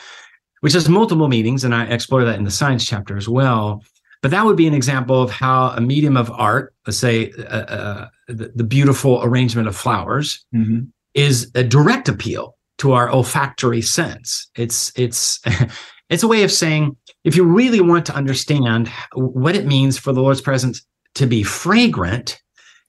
[0.64, 3.84] which has multiple meanings, and I explore that in the science chapter as well.
[4.22, 7.42] But that would be an example of how a medium of art, let's say uh,
[7.42, 10.84] uh, the, the, beautiful arrangement of flowers, mm-hmm.
[11.12, 14.50] is a direct appeal to our olfactory sense.
[14.56, 15.38] It's it's
[16.08, 20.14] it's a way of saying if you really want to understand what it means for
[20.14, 20.82] the Lord's presence
[21.16, 22.40] to be fragrant,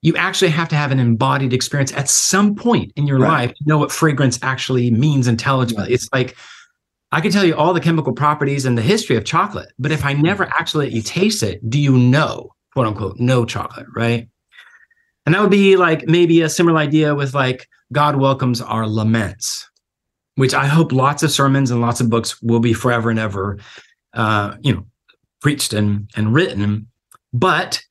[0.01, 3.47] you actually have to have an embodied experience at some point in your right.
[3.47, 5.83] life to know what fragrance actually means intelligibly.
[5.83, 5.91] Right.
[5.91, 6.37] It's like
[7.15, 10.03] I can tell you all the chemical properties and the history of chocolate, but if
[10.03, 14.27] I never actually let you taste it, do you know, quote unquote, no chocolate, right?
[15.25, 19.65] And that would be like maybe a similar idea with like God welcomes our laments,
[20.35, 23.59] which I hope lots of sermons and lots of books will be forever and ever,
[24.13, 24.85] uh, you know,
[25.39, 26.85] preached and and written.
[27.31, 27.81] But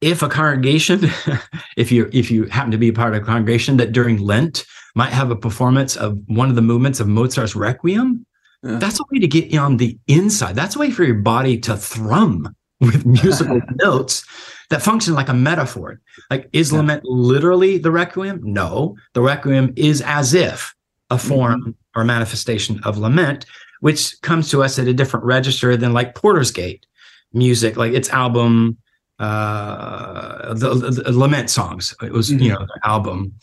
[0.00, 1.02] if a congregation,
[1.76, 5.12] if you if you happen to be part of a congregation that during Lent might
[5.12, 8.26] have a performance of one of the movements of Mozart's Requiem,
[8.64, 8.78] yeah.
[8.78, 10.56] That's a way to get on the inside.
[10.56, 14.24] That's a way for your body to thrum with musical notes
[14.70, 16.00] that function like a metaphor.
[16.30, 16.78] Like, is yeah.
[16.78, 18.40] lament literally the requiem?
[18.42, 20.74] No, the requiem is as if
[21.10, 22.00] a form mm-hmm.
[22.00, 23.44] or manifestation of lament,
[23.80, 26.86] which comes to us at a different register than like Porter's Gate
[27.34, 28.78] music, like its album,
[29.18, 31.94] uh, the, the, the lament songs.
[32.02, 32.42] It was, mm-hmm.
[32.42, 33.34] you know, the album,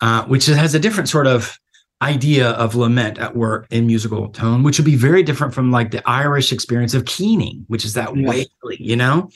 [0.00, 1.58] uh, which has a different sort of
[2.02, 5.92] idea of lament at work in musical tone, which would be very different from like
[5.92, 8.28] the Irish experience of keening, which is that yes.
[8.28, 9.30] waily, you know?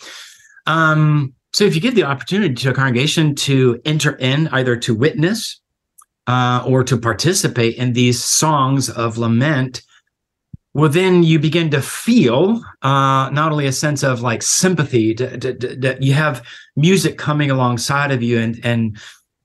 [0.67, 4.95] Um, so if you give the opportunity to a congregation to enter in either to
[4.95, 5.61] witness
[6.27, 9.83] uh, or to participate in these songs of lament,
[10.75, 15.99] well, then you begin to feel uh, not only a sense of like sympathy that
[16.01, 18.99] you have music coming alongside of you and and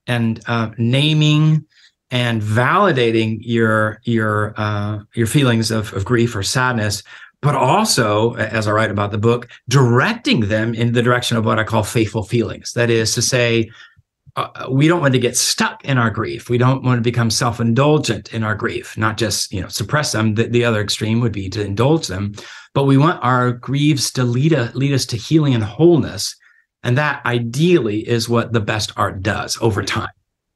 [0.06, 1.64] and uh, naming
[2.12, 7.02] and validating your your uh, your feelings of, of grief or sadness
[7.40, 11.58] but also as i write about the book directing them in the direction of what
[11.58, 13.68] i call faithful feelings that is to say
[14.36, 16.48] uh, we don't want to get stuck in our grief.
[16.48, 20.36] We don't want to become self-indulgent in our grief, not just you know suppress them.
[20.36, 22.32] The, the other extreme would be to indulge them,
[22.72, 26.34] but we want our griefs to lead, a, lead us to healing and wholeness,
[26.82, 30.08] and that ideally is what the best art does over time.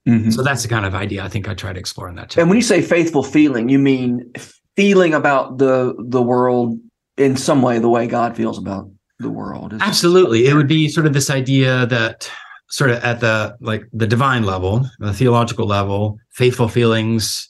[0.07, 0.31] Mm-hmm.
[0.31, 2.31] So that's the kind of idea I think I try to explore in that.
[2.31, 2.41] Chapter.
[2.41, 4.33] And when you say faithful feeling, you mean
[4.77, 6.79] feeling about the the world
[7.17, 8.89] in some way the way God feels about
[9.19, 9.75] the world.
[9.81, 12.31] Absolutely, it would be sort of this idea that
[12.69, 17.49] sort of at the like the divine level, the theological level, faithful feelings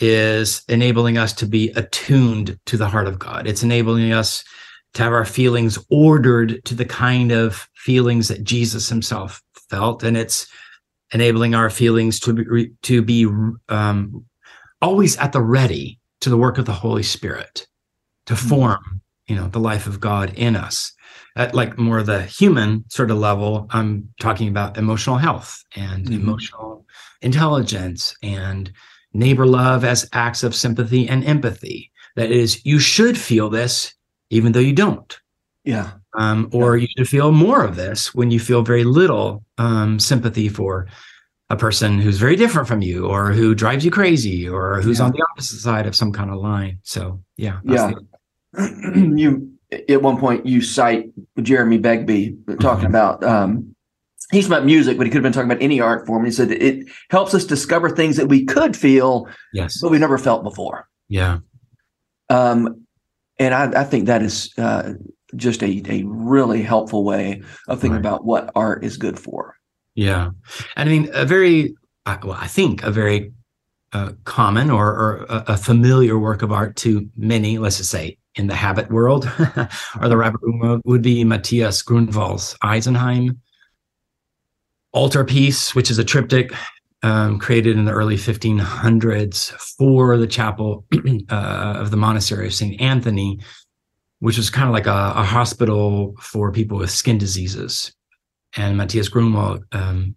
[0.00, 3.46] is enabling us to be attuned to the heart of God.
[3.46, 4.42] It's enabling us
[4.94, 10.16] to have our feelings ordered to the kind of feelings that Jesus himself felt and
[10.16, 10.46] it's
[11.12, 13.26] enabling our feelings to be to be
[13.68, 14.24] um,
[14.80, 17.66] always at the ready to the work of the Holy Spirit
[18.26, 18.48] to hmm.
[18.48, 20.92] form, you know, the life of God in us
[21.36, 26.14] at like more the human sort of level, I'm talking about emotional health and mm-hmm.
[26.14, 26.84] emotional
[27.22, 28.70] intelligence and
[29.12, 31.90] neighbor love as acts of sympathy and empathy.
[32.16, 33.94] That is, you should feel this
[34.30, 35.18] even though you don't.
[35.64, 35.92] Yeah.
[36.14, 36.82] Um, or yeah.
[36.82, 40.88] you should feel more of this when you feel very little um, sympathy for
[41.50, 45.06] a person who's very different from you or who drives you crazy or who's yeah.
[45.06, 46.78] on the opposite side of some kind of line.
[46.82, 47.60] So, yeah.
[47.64, 47.92] Yeah.
[48.54, 49.52] The- you
[49.88, 52.86] at one point you cite Jeremy Begbie talking mm-hmm.
[52.86, 53.74] about um,
[54.30, 56.24] he's about music, but he could have been talking about any art form.
[56.24, 60.18] he said it helps us discover things that we could feel, yes, but we never
[60.18, 60.88] felt before.
[61.08, 61.38] Yeah.
[62.28, 62.86] Um,
[63.38, 64.94] and I, I think that is uh,
[65.36, 68.00] just a a really helpful way of thinking right.
[68.00, 69.56] about what art is good for.
[69.94, 70.30] Yeah,
[70.76, 71.74] and I mean a very
[72.06, 73.32] well, I think a very
[73.92, 78.16] uh, common or, or a, a familiar work of art to many, let's just say
[78.34, 79.30] in the habit world
[80.00, 83.38] or the rabbit room would be Matthias Grunewald's Isenheim
[84.94, 86.52] altarpiece, which is a triptych
[87.02, 90.86] um, created in the early 1500s for the chapel
[91.30, 92.80] uh, of the monastery of St.
[92.80, 93.40] Anthony,
[94.22, 97.92] which was kind of like a, a, hospital for people with skin diseases.
[98.56, 100.14] And Matthias Grunewald um,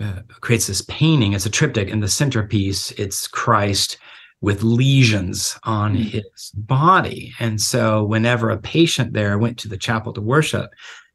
[0.00, 1.32] uh, creates this painting.
[1.32, 1.88] It's a triptych.
[1.88, 3.98] In the centerpiece, it's Christ
[4.40, 6.04] with lesions on mm.
[6.10, 7.32] his body.
[7.40, 10.70] And so, whenever a patient there went to the chapel to worship,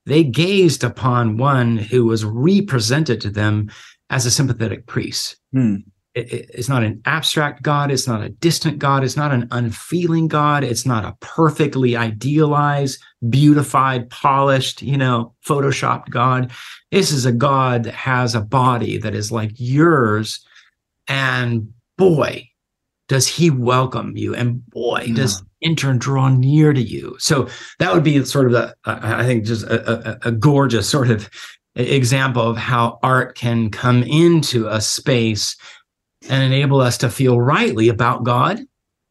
[0.06, 3.72] they gazed upon one who was represented to them
[4.10, 5.38] as a sympathetic priest.
[5.56, 5.84] Mm.
[6.16, 7.92] It, it, it's not an abstract God.
[7.92, 9.04] It's not a distant God.
[9.04, 10.64] It's not an unfeeling God.
[10.64, 16.52] It's not a perfectly idealized, beautified, polished, you know, photoshopped God.
[16.92, 20.44] This is a God that has a body that is like yours.
[21.08, 22.50] And boy,
[23.08, 25.16] does he welcome you and boy yeah.
[25.16, 27.48] does enter and draw near to you so
[27.80, 31.30] that would be sort of the i think just a, a, a, gorgeous sort of
[31.76, 35.56] example of how art can come into a space
[36.30, 38.60] and enable us to feel rightly about god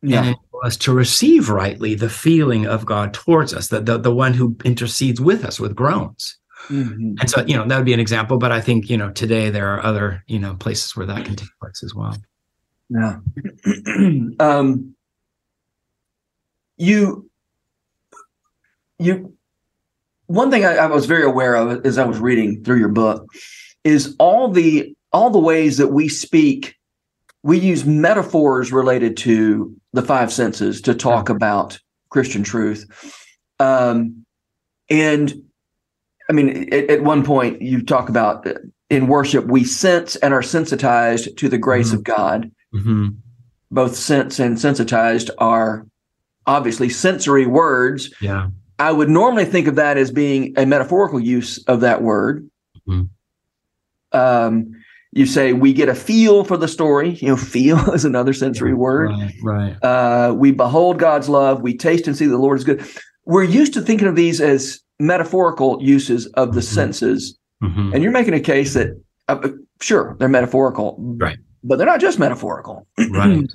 [0.03, 0.19] yeah.
[0.19, 4.15] and enable us to receive rightly the feeling of god towards us the, the, the
[4.15, 7.15] one who intercedes with us with groans mm-hmm.
[7.21, 9.51] and so you know that would be an example but i think you know today
[9.51, 12.15] there are other you know places where that can take place as well
[12.91, 13.19] yeah.
[14.41, 14.95] um,
[16.77, 17.31] you,
[18.99, 19.35] you,
[20.27, 23.27] one thing I, I, was very aware of as I was reading through your book
[23.85, 26.77] is all the all the ways that we speak.
[27.45, 31.79] We use metaphors related to the five senses to talk about
[32.09, 32.87] Christian truth.
[33.61, 34.25] Um,
[34.91, 35.33] and
[36.29, 38.55] I mean, at, at, one point you talk about uh,
[38.89, 41.97] in worship, we sense and are sensitized to the grace mm-hmm.
[41.97, 42.51] of God.
[42.75, 43.09] Mm-hmm.
[43.71, 45.87] Both sense and sensitized are
[46.47, 48.13] obviously sensory words.
[48.21, 48.49] Yeah.
[48.79, 52.49] I would normally think of that as being a metaphorical use of that word.
[52.89, 54.19] Mm-hmm.
[54.19, 54.84] Um,
[55.15, 57.11] you say we get a feel for the story.
[57.15, 59.11] You know, feel is another sensory yeah, word.
[59.11, 59.35] Right.
[59.43, 59.85] right.
[59.85, 61.63] Uh, we behold God's love.
[61.63, 62.85] We taste and see the Lord is good.
[63.25, 66.75] We're used to thinking of these as metaphorical uses of the mm-hmm.
[66.75, 67.93] senses, mm-hmm.
[67.95, 69.49] and you're making a case that uh,
[69.81, 71.39] sure they're metaphorical, right?
[71.63, 72.87] but they're not just metaphorical.
[73.11, 73.49] right.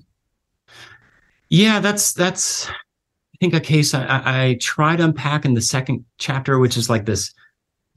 [1.50, 6.06] Yeah, that's that's I think a case I, I try to unpack in the second
[6.20, 7.34] chapter, which is like this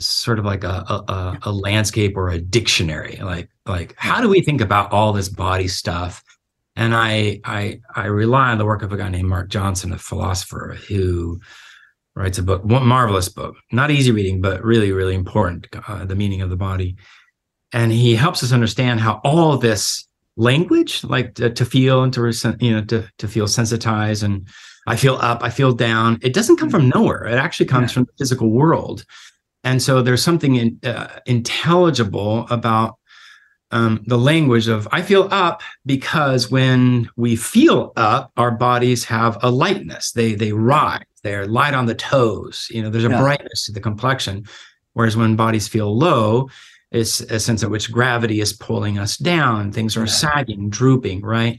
[0.06, 3.16] sort of like a, a, a landscape or a dictionary.
[3.16, 6.22] Like like how do we think about all this body stuff?
[6.76, 9.98] And I I I rely on the work of a guy named Mark Johnson, a
[9.98, 11.40] philosopher who
[12.14, 15.66] writes a book, one marvelous book, not easy reading, but really really important.
[15.86, 16.96] Uh, the meaning of the body
[17.72, 22.56] and he helps us understand how all this language like to, to feel and to
[22.60, 24.48] you know to, to feel sensitized and
[24.86, 27.94] i feel up i feel down it doesn't come from nowhere it actually comes yeah.
[27.94, 29.04] from the physical world
[29.64, 32.98] and so there's something in, uh, intelligible about
[33.70, 39.38] um, the language of I feel up because when we feel up, our bodies have
[39.42, 40.12] a lightness.
[40.12, 41.04] They they rise.
[41.22, 42.66] They're light on the toes.
[42.70, 43.20] You know, there's a yeah.
[43.20, 44.44] brightness to the complexion.
[44.92, 46.50] Whereas when bodies feel low,
[46.90, 49.72] it's a sense at which gravity is pulling us down.
[49.72, 50.06] Things are yeah.
[50.06, 51.58] sagging, drooping, right?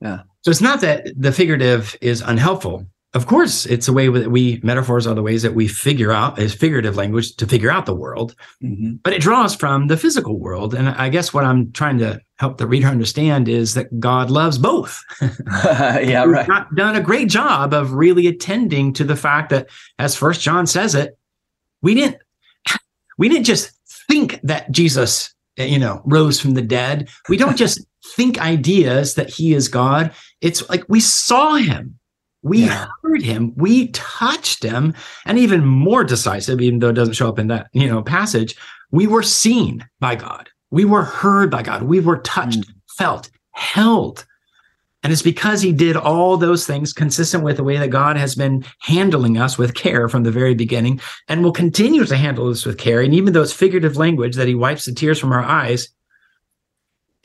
[0.00, 0.22] Yeah.
[0.42, 4.60] So it's not that the figurative is unhelpful of course, it's a way that we
[4.62, 7.94] metaphors are the ways that we figure out is figurative language to figure out the
[7.94, 8.96] world, mm-hmm.
[9.02, 10.74] but it draws from the physical world.
[10.74, 14.58] And I guess what I'm trying to help the reader understand is that God loves
[14.58, 15.02] both.
[15.20, 16.46] yeah, right.
[16.46, 20.68] Not done a great job of really attending to the fact that, as First John
[20.68, 21.18] says it,
[21.82, 22.18] we didn't
[23.18, 23.72] we didn't just
[24.06, 27.08] think that Jesus, you know, rose from the dead.
[27.28, 27.84] We don't just
[28.14, 30.12] think ideas that He is God.
[30.40, 31.98] It's like we saw Him
[32.42, 32.86] we yeah.
[33.02, 34.94] heard him, we touched him,
[35.26, 38.56] and even more decisive, even though it doesn't show up in that you know passage,
[38.90, 40.48] we were seen by God.
[40.70, 41.82] We were heard by God.
[41.82, 42.74] We were touched, mm.
[42.96, 44.24] felt, held.
[45.02, 48.34] And it's because he did all those things consistent with the way that God has
[48.34, 52.66] been handling us with care from the very beginning and will continue to handle us
[52.66, 53.00] with care.
[53.00, 55.88] And even though it's figurative language that he wipes the tears from our eyes,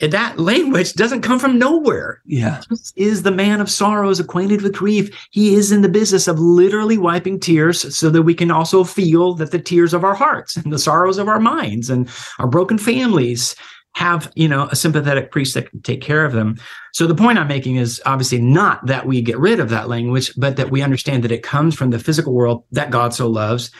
[0.00, 2.20] that language doesn't come from nowhere.
[2.26, 2.60] Yeah.
[2.68, 5.28] Jesus is the man of sorrows, acquainted with grief.
[5.30, 9.34] He is in the business of literally wiping tears so that we can also feel
[9.34, 12.76] that the tears of our hearts and the sorrows of our minds and our broken
[12.76, 13.56] families
[13.94, 16.58] have, you know, a sympathetic priest that can take care of them.
[16.92, 20.30] So the point I'm making is obviously not that we get rid of that language,
[20.36, 23.70] but that we understand that it comes from the physical world that God so loves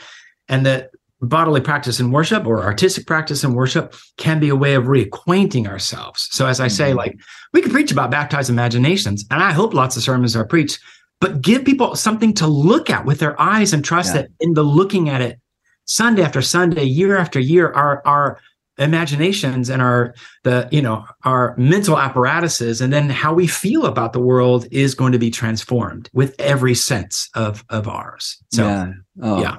[0.49, 0.89] and that
[1.21, 5.67] bodily practice in worship or artistic practice in worship can be a way of reacquainting
[5.67, 6.27] ourselves.
[6.31, 6.97] So, as I say, mm-hmm.
[6.97, 7.19] like
[7.53, 10.79] we can preach about baptized imaginations, and I hope lots of sermons are preached,
[11.19, 14.21] but give people something to look at with their eyes and trust yeah.
[14.21, 15.39] that in the looking at it
[15.85, 18.39] Sunday after Sunday, year after year, our our
[18.77, 20.13] imaginations and our
[20.43, 24.93] the you know our mental apparatuses and then how we feel about the world is
[24.93, 28.91] going to be transformed with every sense of of ours so yeah,
[29.23, 29.57] oh, yeah.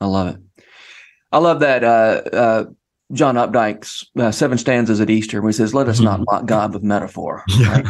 [0.00, 0.40] i love it
[1.32, 2.64] I love that uh, uh,
[3.12, 6.74] John Updike's uh, seven stanzas at Easter, where he says, "Let us not mock God
[6.74, 7.84] with metaphor." Right?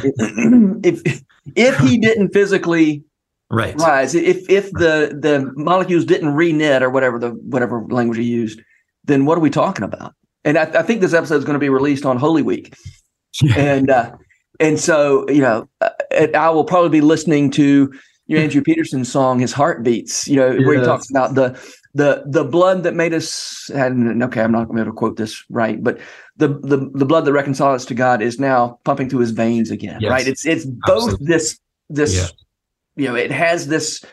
[0.83, 1.25] if, if
[1.57, 3.03] if he didn't physically
[3.51, 8.25] right rise, if if the the molecules didn't reknit or whatever the whatever language he
[8.25, 8.61] used,
[9.05, 10.15] then what are we talking about?
[10.45, 12.75] And I, I think this episode is going to be released on Holy Week,
[13.55, 14.13] and uh,
[14.59, 15.91] and so you know, uh,
[16.35, 17.93] I will probably be listening to
[18.27, 20.29] you know, Andrew Peterson's song, his heartbeats.
[20.29, 20.67] You know, yes.
[20.67, 21.61] where he talks about the
[21.95, 24.97] the the blood that made us and okay i'm not going to be able to
[24.97, 25.99] quote this right but
[26.37, 29.71] the the, the blood that reconciles us to god is now pumping through his veins
[29.71, 30.11] again yes.
[30.11, 31.27] right it's it's both Absolutely.
[31.27, 32.27] this this yeah.
[32.97, 34.05] you know it has this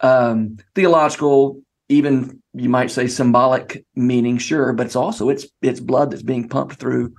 [0.00, 6.10] um theological even you might say symbolic meaning sure but it's also it's it's blood
[6.10, 7.12] that's being pumped through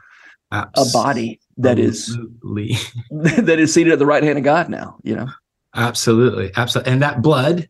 [0.51, 0.89] Absolutely.
[0.89, 2.17] a body that is
[3.11, 5.27] that is seated at the right hand of god now you know
[5.75, 6.51] Absolutely.
[6.55, 6.91] Absolutely.
[6.91, 7.67] And that blood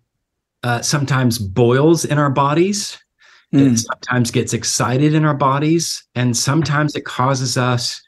[0.63, 2.97] uh, sometimes boils in our bodies.
[3.53, 3.61] Mm.
[3.61, 3.75] It hmm.
[3.75, 6.03] sometimes gets excited in our bodies.
[6.15, 8.01] And sometimes it causes us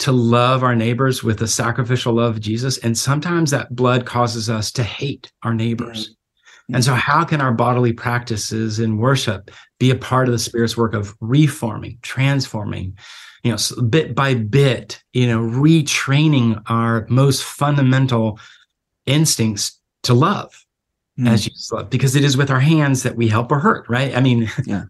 [0.00, 2.78] to love our neighbors with the sacrificial love of Jesus.
[2.78, 6.10] And sometimes that blood causes us to hate our neighbors.
[6.10, 6.76] Mm.
[6.76, 10.76] And so, how can our bodily practices in worship be a part of the Spirit's
[10.76, 12.96] work of reforming, transforming,
[13.42, 18.40] you know, bit by bit, you know, retraining our most fundamental
[19.06, 20.64] instincts to love?
[21.18, 21.28] Mm.
[21.28, 24.16] as you loved, because it is with our hands that we help or hurt, right?
[24.16, 24.84] I mean, yeah.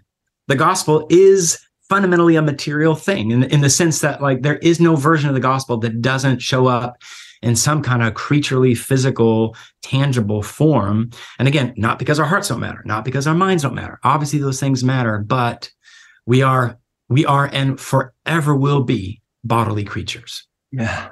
[0.48, 1.58] the gospel is
[1.88, 5.34] fundamentally a material thing in, in the sense that like there is no version of
[5.34, 6.96] the gospel that doesn't show up
[7.42, 11.10] in some kind of creaturely, physical, tangible form.
[11.38, 14.00] And again, not because our hearts don't matter, not because our minds don't matter.
[14.02, 15.70] Obviously, those things matter, but
[16.24, 16.78] we are,
[17.10, 20.46] we are, and forever will be bodily creatures.
[20.72, 21.10] Yeah.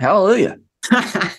[0.00, 0.58] Hallelujah.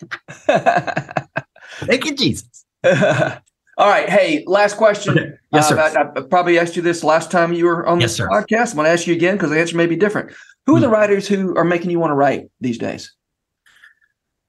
[1.86, 2.66] Thank you, Jesus.
[2.86, 4.08] All right.
[4.08, 5.18] Hey, last question.
[5.18, 5.32] Okay.
[5.52, 5.80] Yes, sir.
[5.80, 8.72] Uh, I, I, probably asked you this last time you were on yes, the podcast.
[8.72, 10.32] I'm going to ask you again because the answer may be different.
[10.66, 10.94] Who are the hmm.
[10.94, 13.14] writers who are making you want to write these days?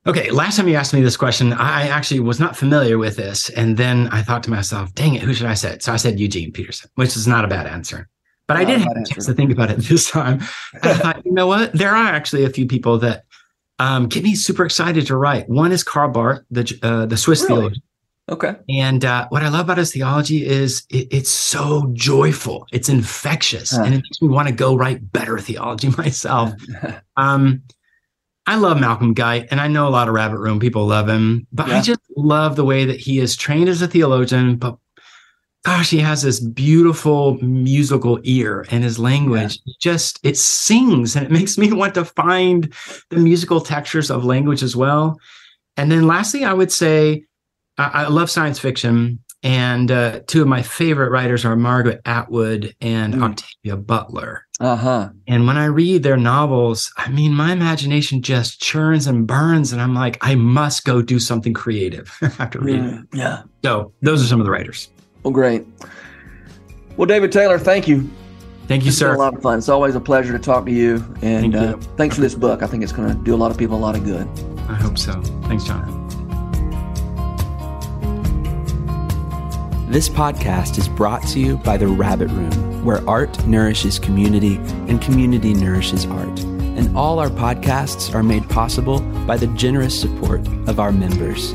[0.06, 3.48] Okay, last time you asked me this question, I actually was not familiar with this.
[3.50, 5.78] And then I thought to myself, dang it, who should I say?
[5.80, 8.06] So I said Eugene Peterson, which is not a bad answer.
[8.46, 10.40] But not I did have a chance to think about it this time.
[10.82, 11.72] I thought, you know what?
[11.72, 13.24] There are actually a few people that
[13.78, 15.48] um, get me super excited to write.
[15.48, 17.54] One is Karl Barth, the uh, the Swiss really?
[17.54, 17.82] theologian.
[18.30, 18.54] Okay.
[18.70, 22.66] And uh, what I love about his theology is it, it's so joyful.
[22.72, 23.82] It's infectious, uh.
[23.82, 26.52] and it makes me want to go write better theology myself.
[27.16, 27.62] um,
[28.46, 31.46] I love Malcolm Guite, and I know a lot of Rabbit Room people love him,
[31.52, 31.78] but yeah.
[31.78, 34.76] I just love the way that he is trained as a theologian, but
[35.64, 39.74] gosh, he has this beautiful musical ear and his language yeah.
[39.80, 42.72] just it sings and it makes me want to find
[43.10, 45.18] the musical textures of language as well.
[45.76, 47.24] And then lastly, I would say
[47.78, 49.20] I, I love science fiction.
[49.42, 53.22] And uh, two of my favorite writers are Margaret Atwood and mm.
[53.22, 54.46] Octavia Butler.
[54.58, 55.08] Uh huh.
[55.26, 59.82] And when I read their novels, I mean, my imagination just churns and burns, and
[59.82, 62.84] I'm like, I must go do something creative after reading.
[62.84, 63.42] Mm, yeah.
[63.62, 64.88] So those are some of the writers.
[65.24, 65.66] Well, great.
[66.96, 68.08] Well, David Taylor, thank you.
[68.68, 69.08] Thank you, it's sir.
[69.08, 69.58] Been a lot of fun.
[69.58, 70.96] It's always a pleasure to talk to you.
[71.22, 71.60] And Thank you.
[71.60, 72.62] Uh, thanks for this book.
[72.62, 74.28] I think it's going to do a lot of people a lot of good.
[74.68, 75.20] I hope so.
[75.48, 76.02] Thanks, John.
[79.90, 84.56] This podcast is brought to you by The Rabbit Room, where art nourishes community
[84.88, 86.40] and community nourishes art.
[86.40, 91.52] And all our podcasts are made possible by the generous support of our members.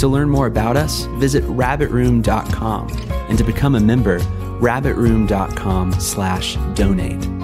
[0.00, 2.88] To learn more about us, visit rabbitroom.com.
[3.28, 7.39] And to become a member, rabbitroom.com slash donate.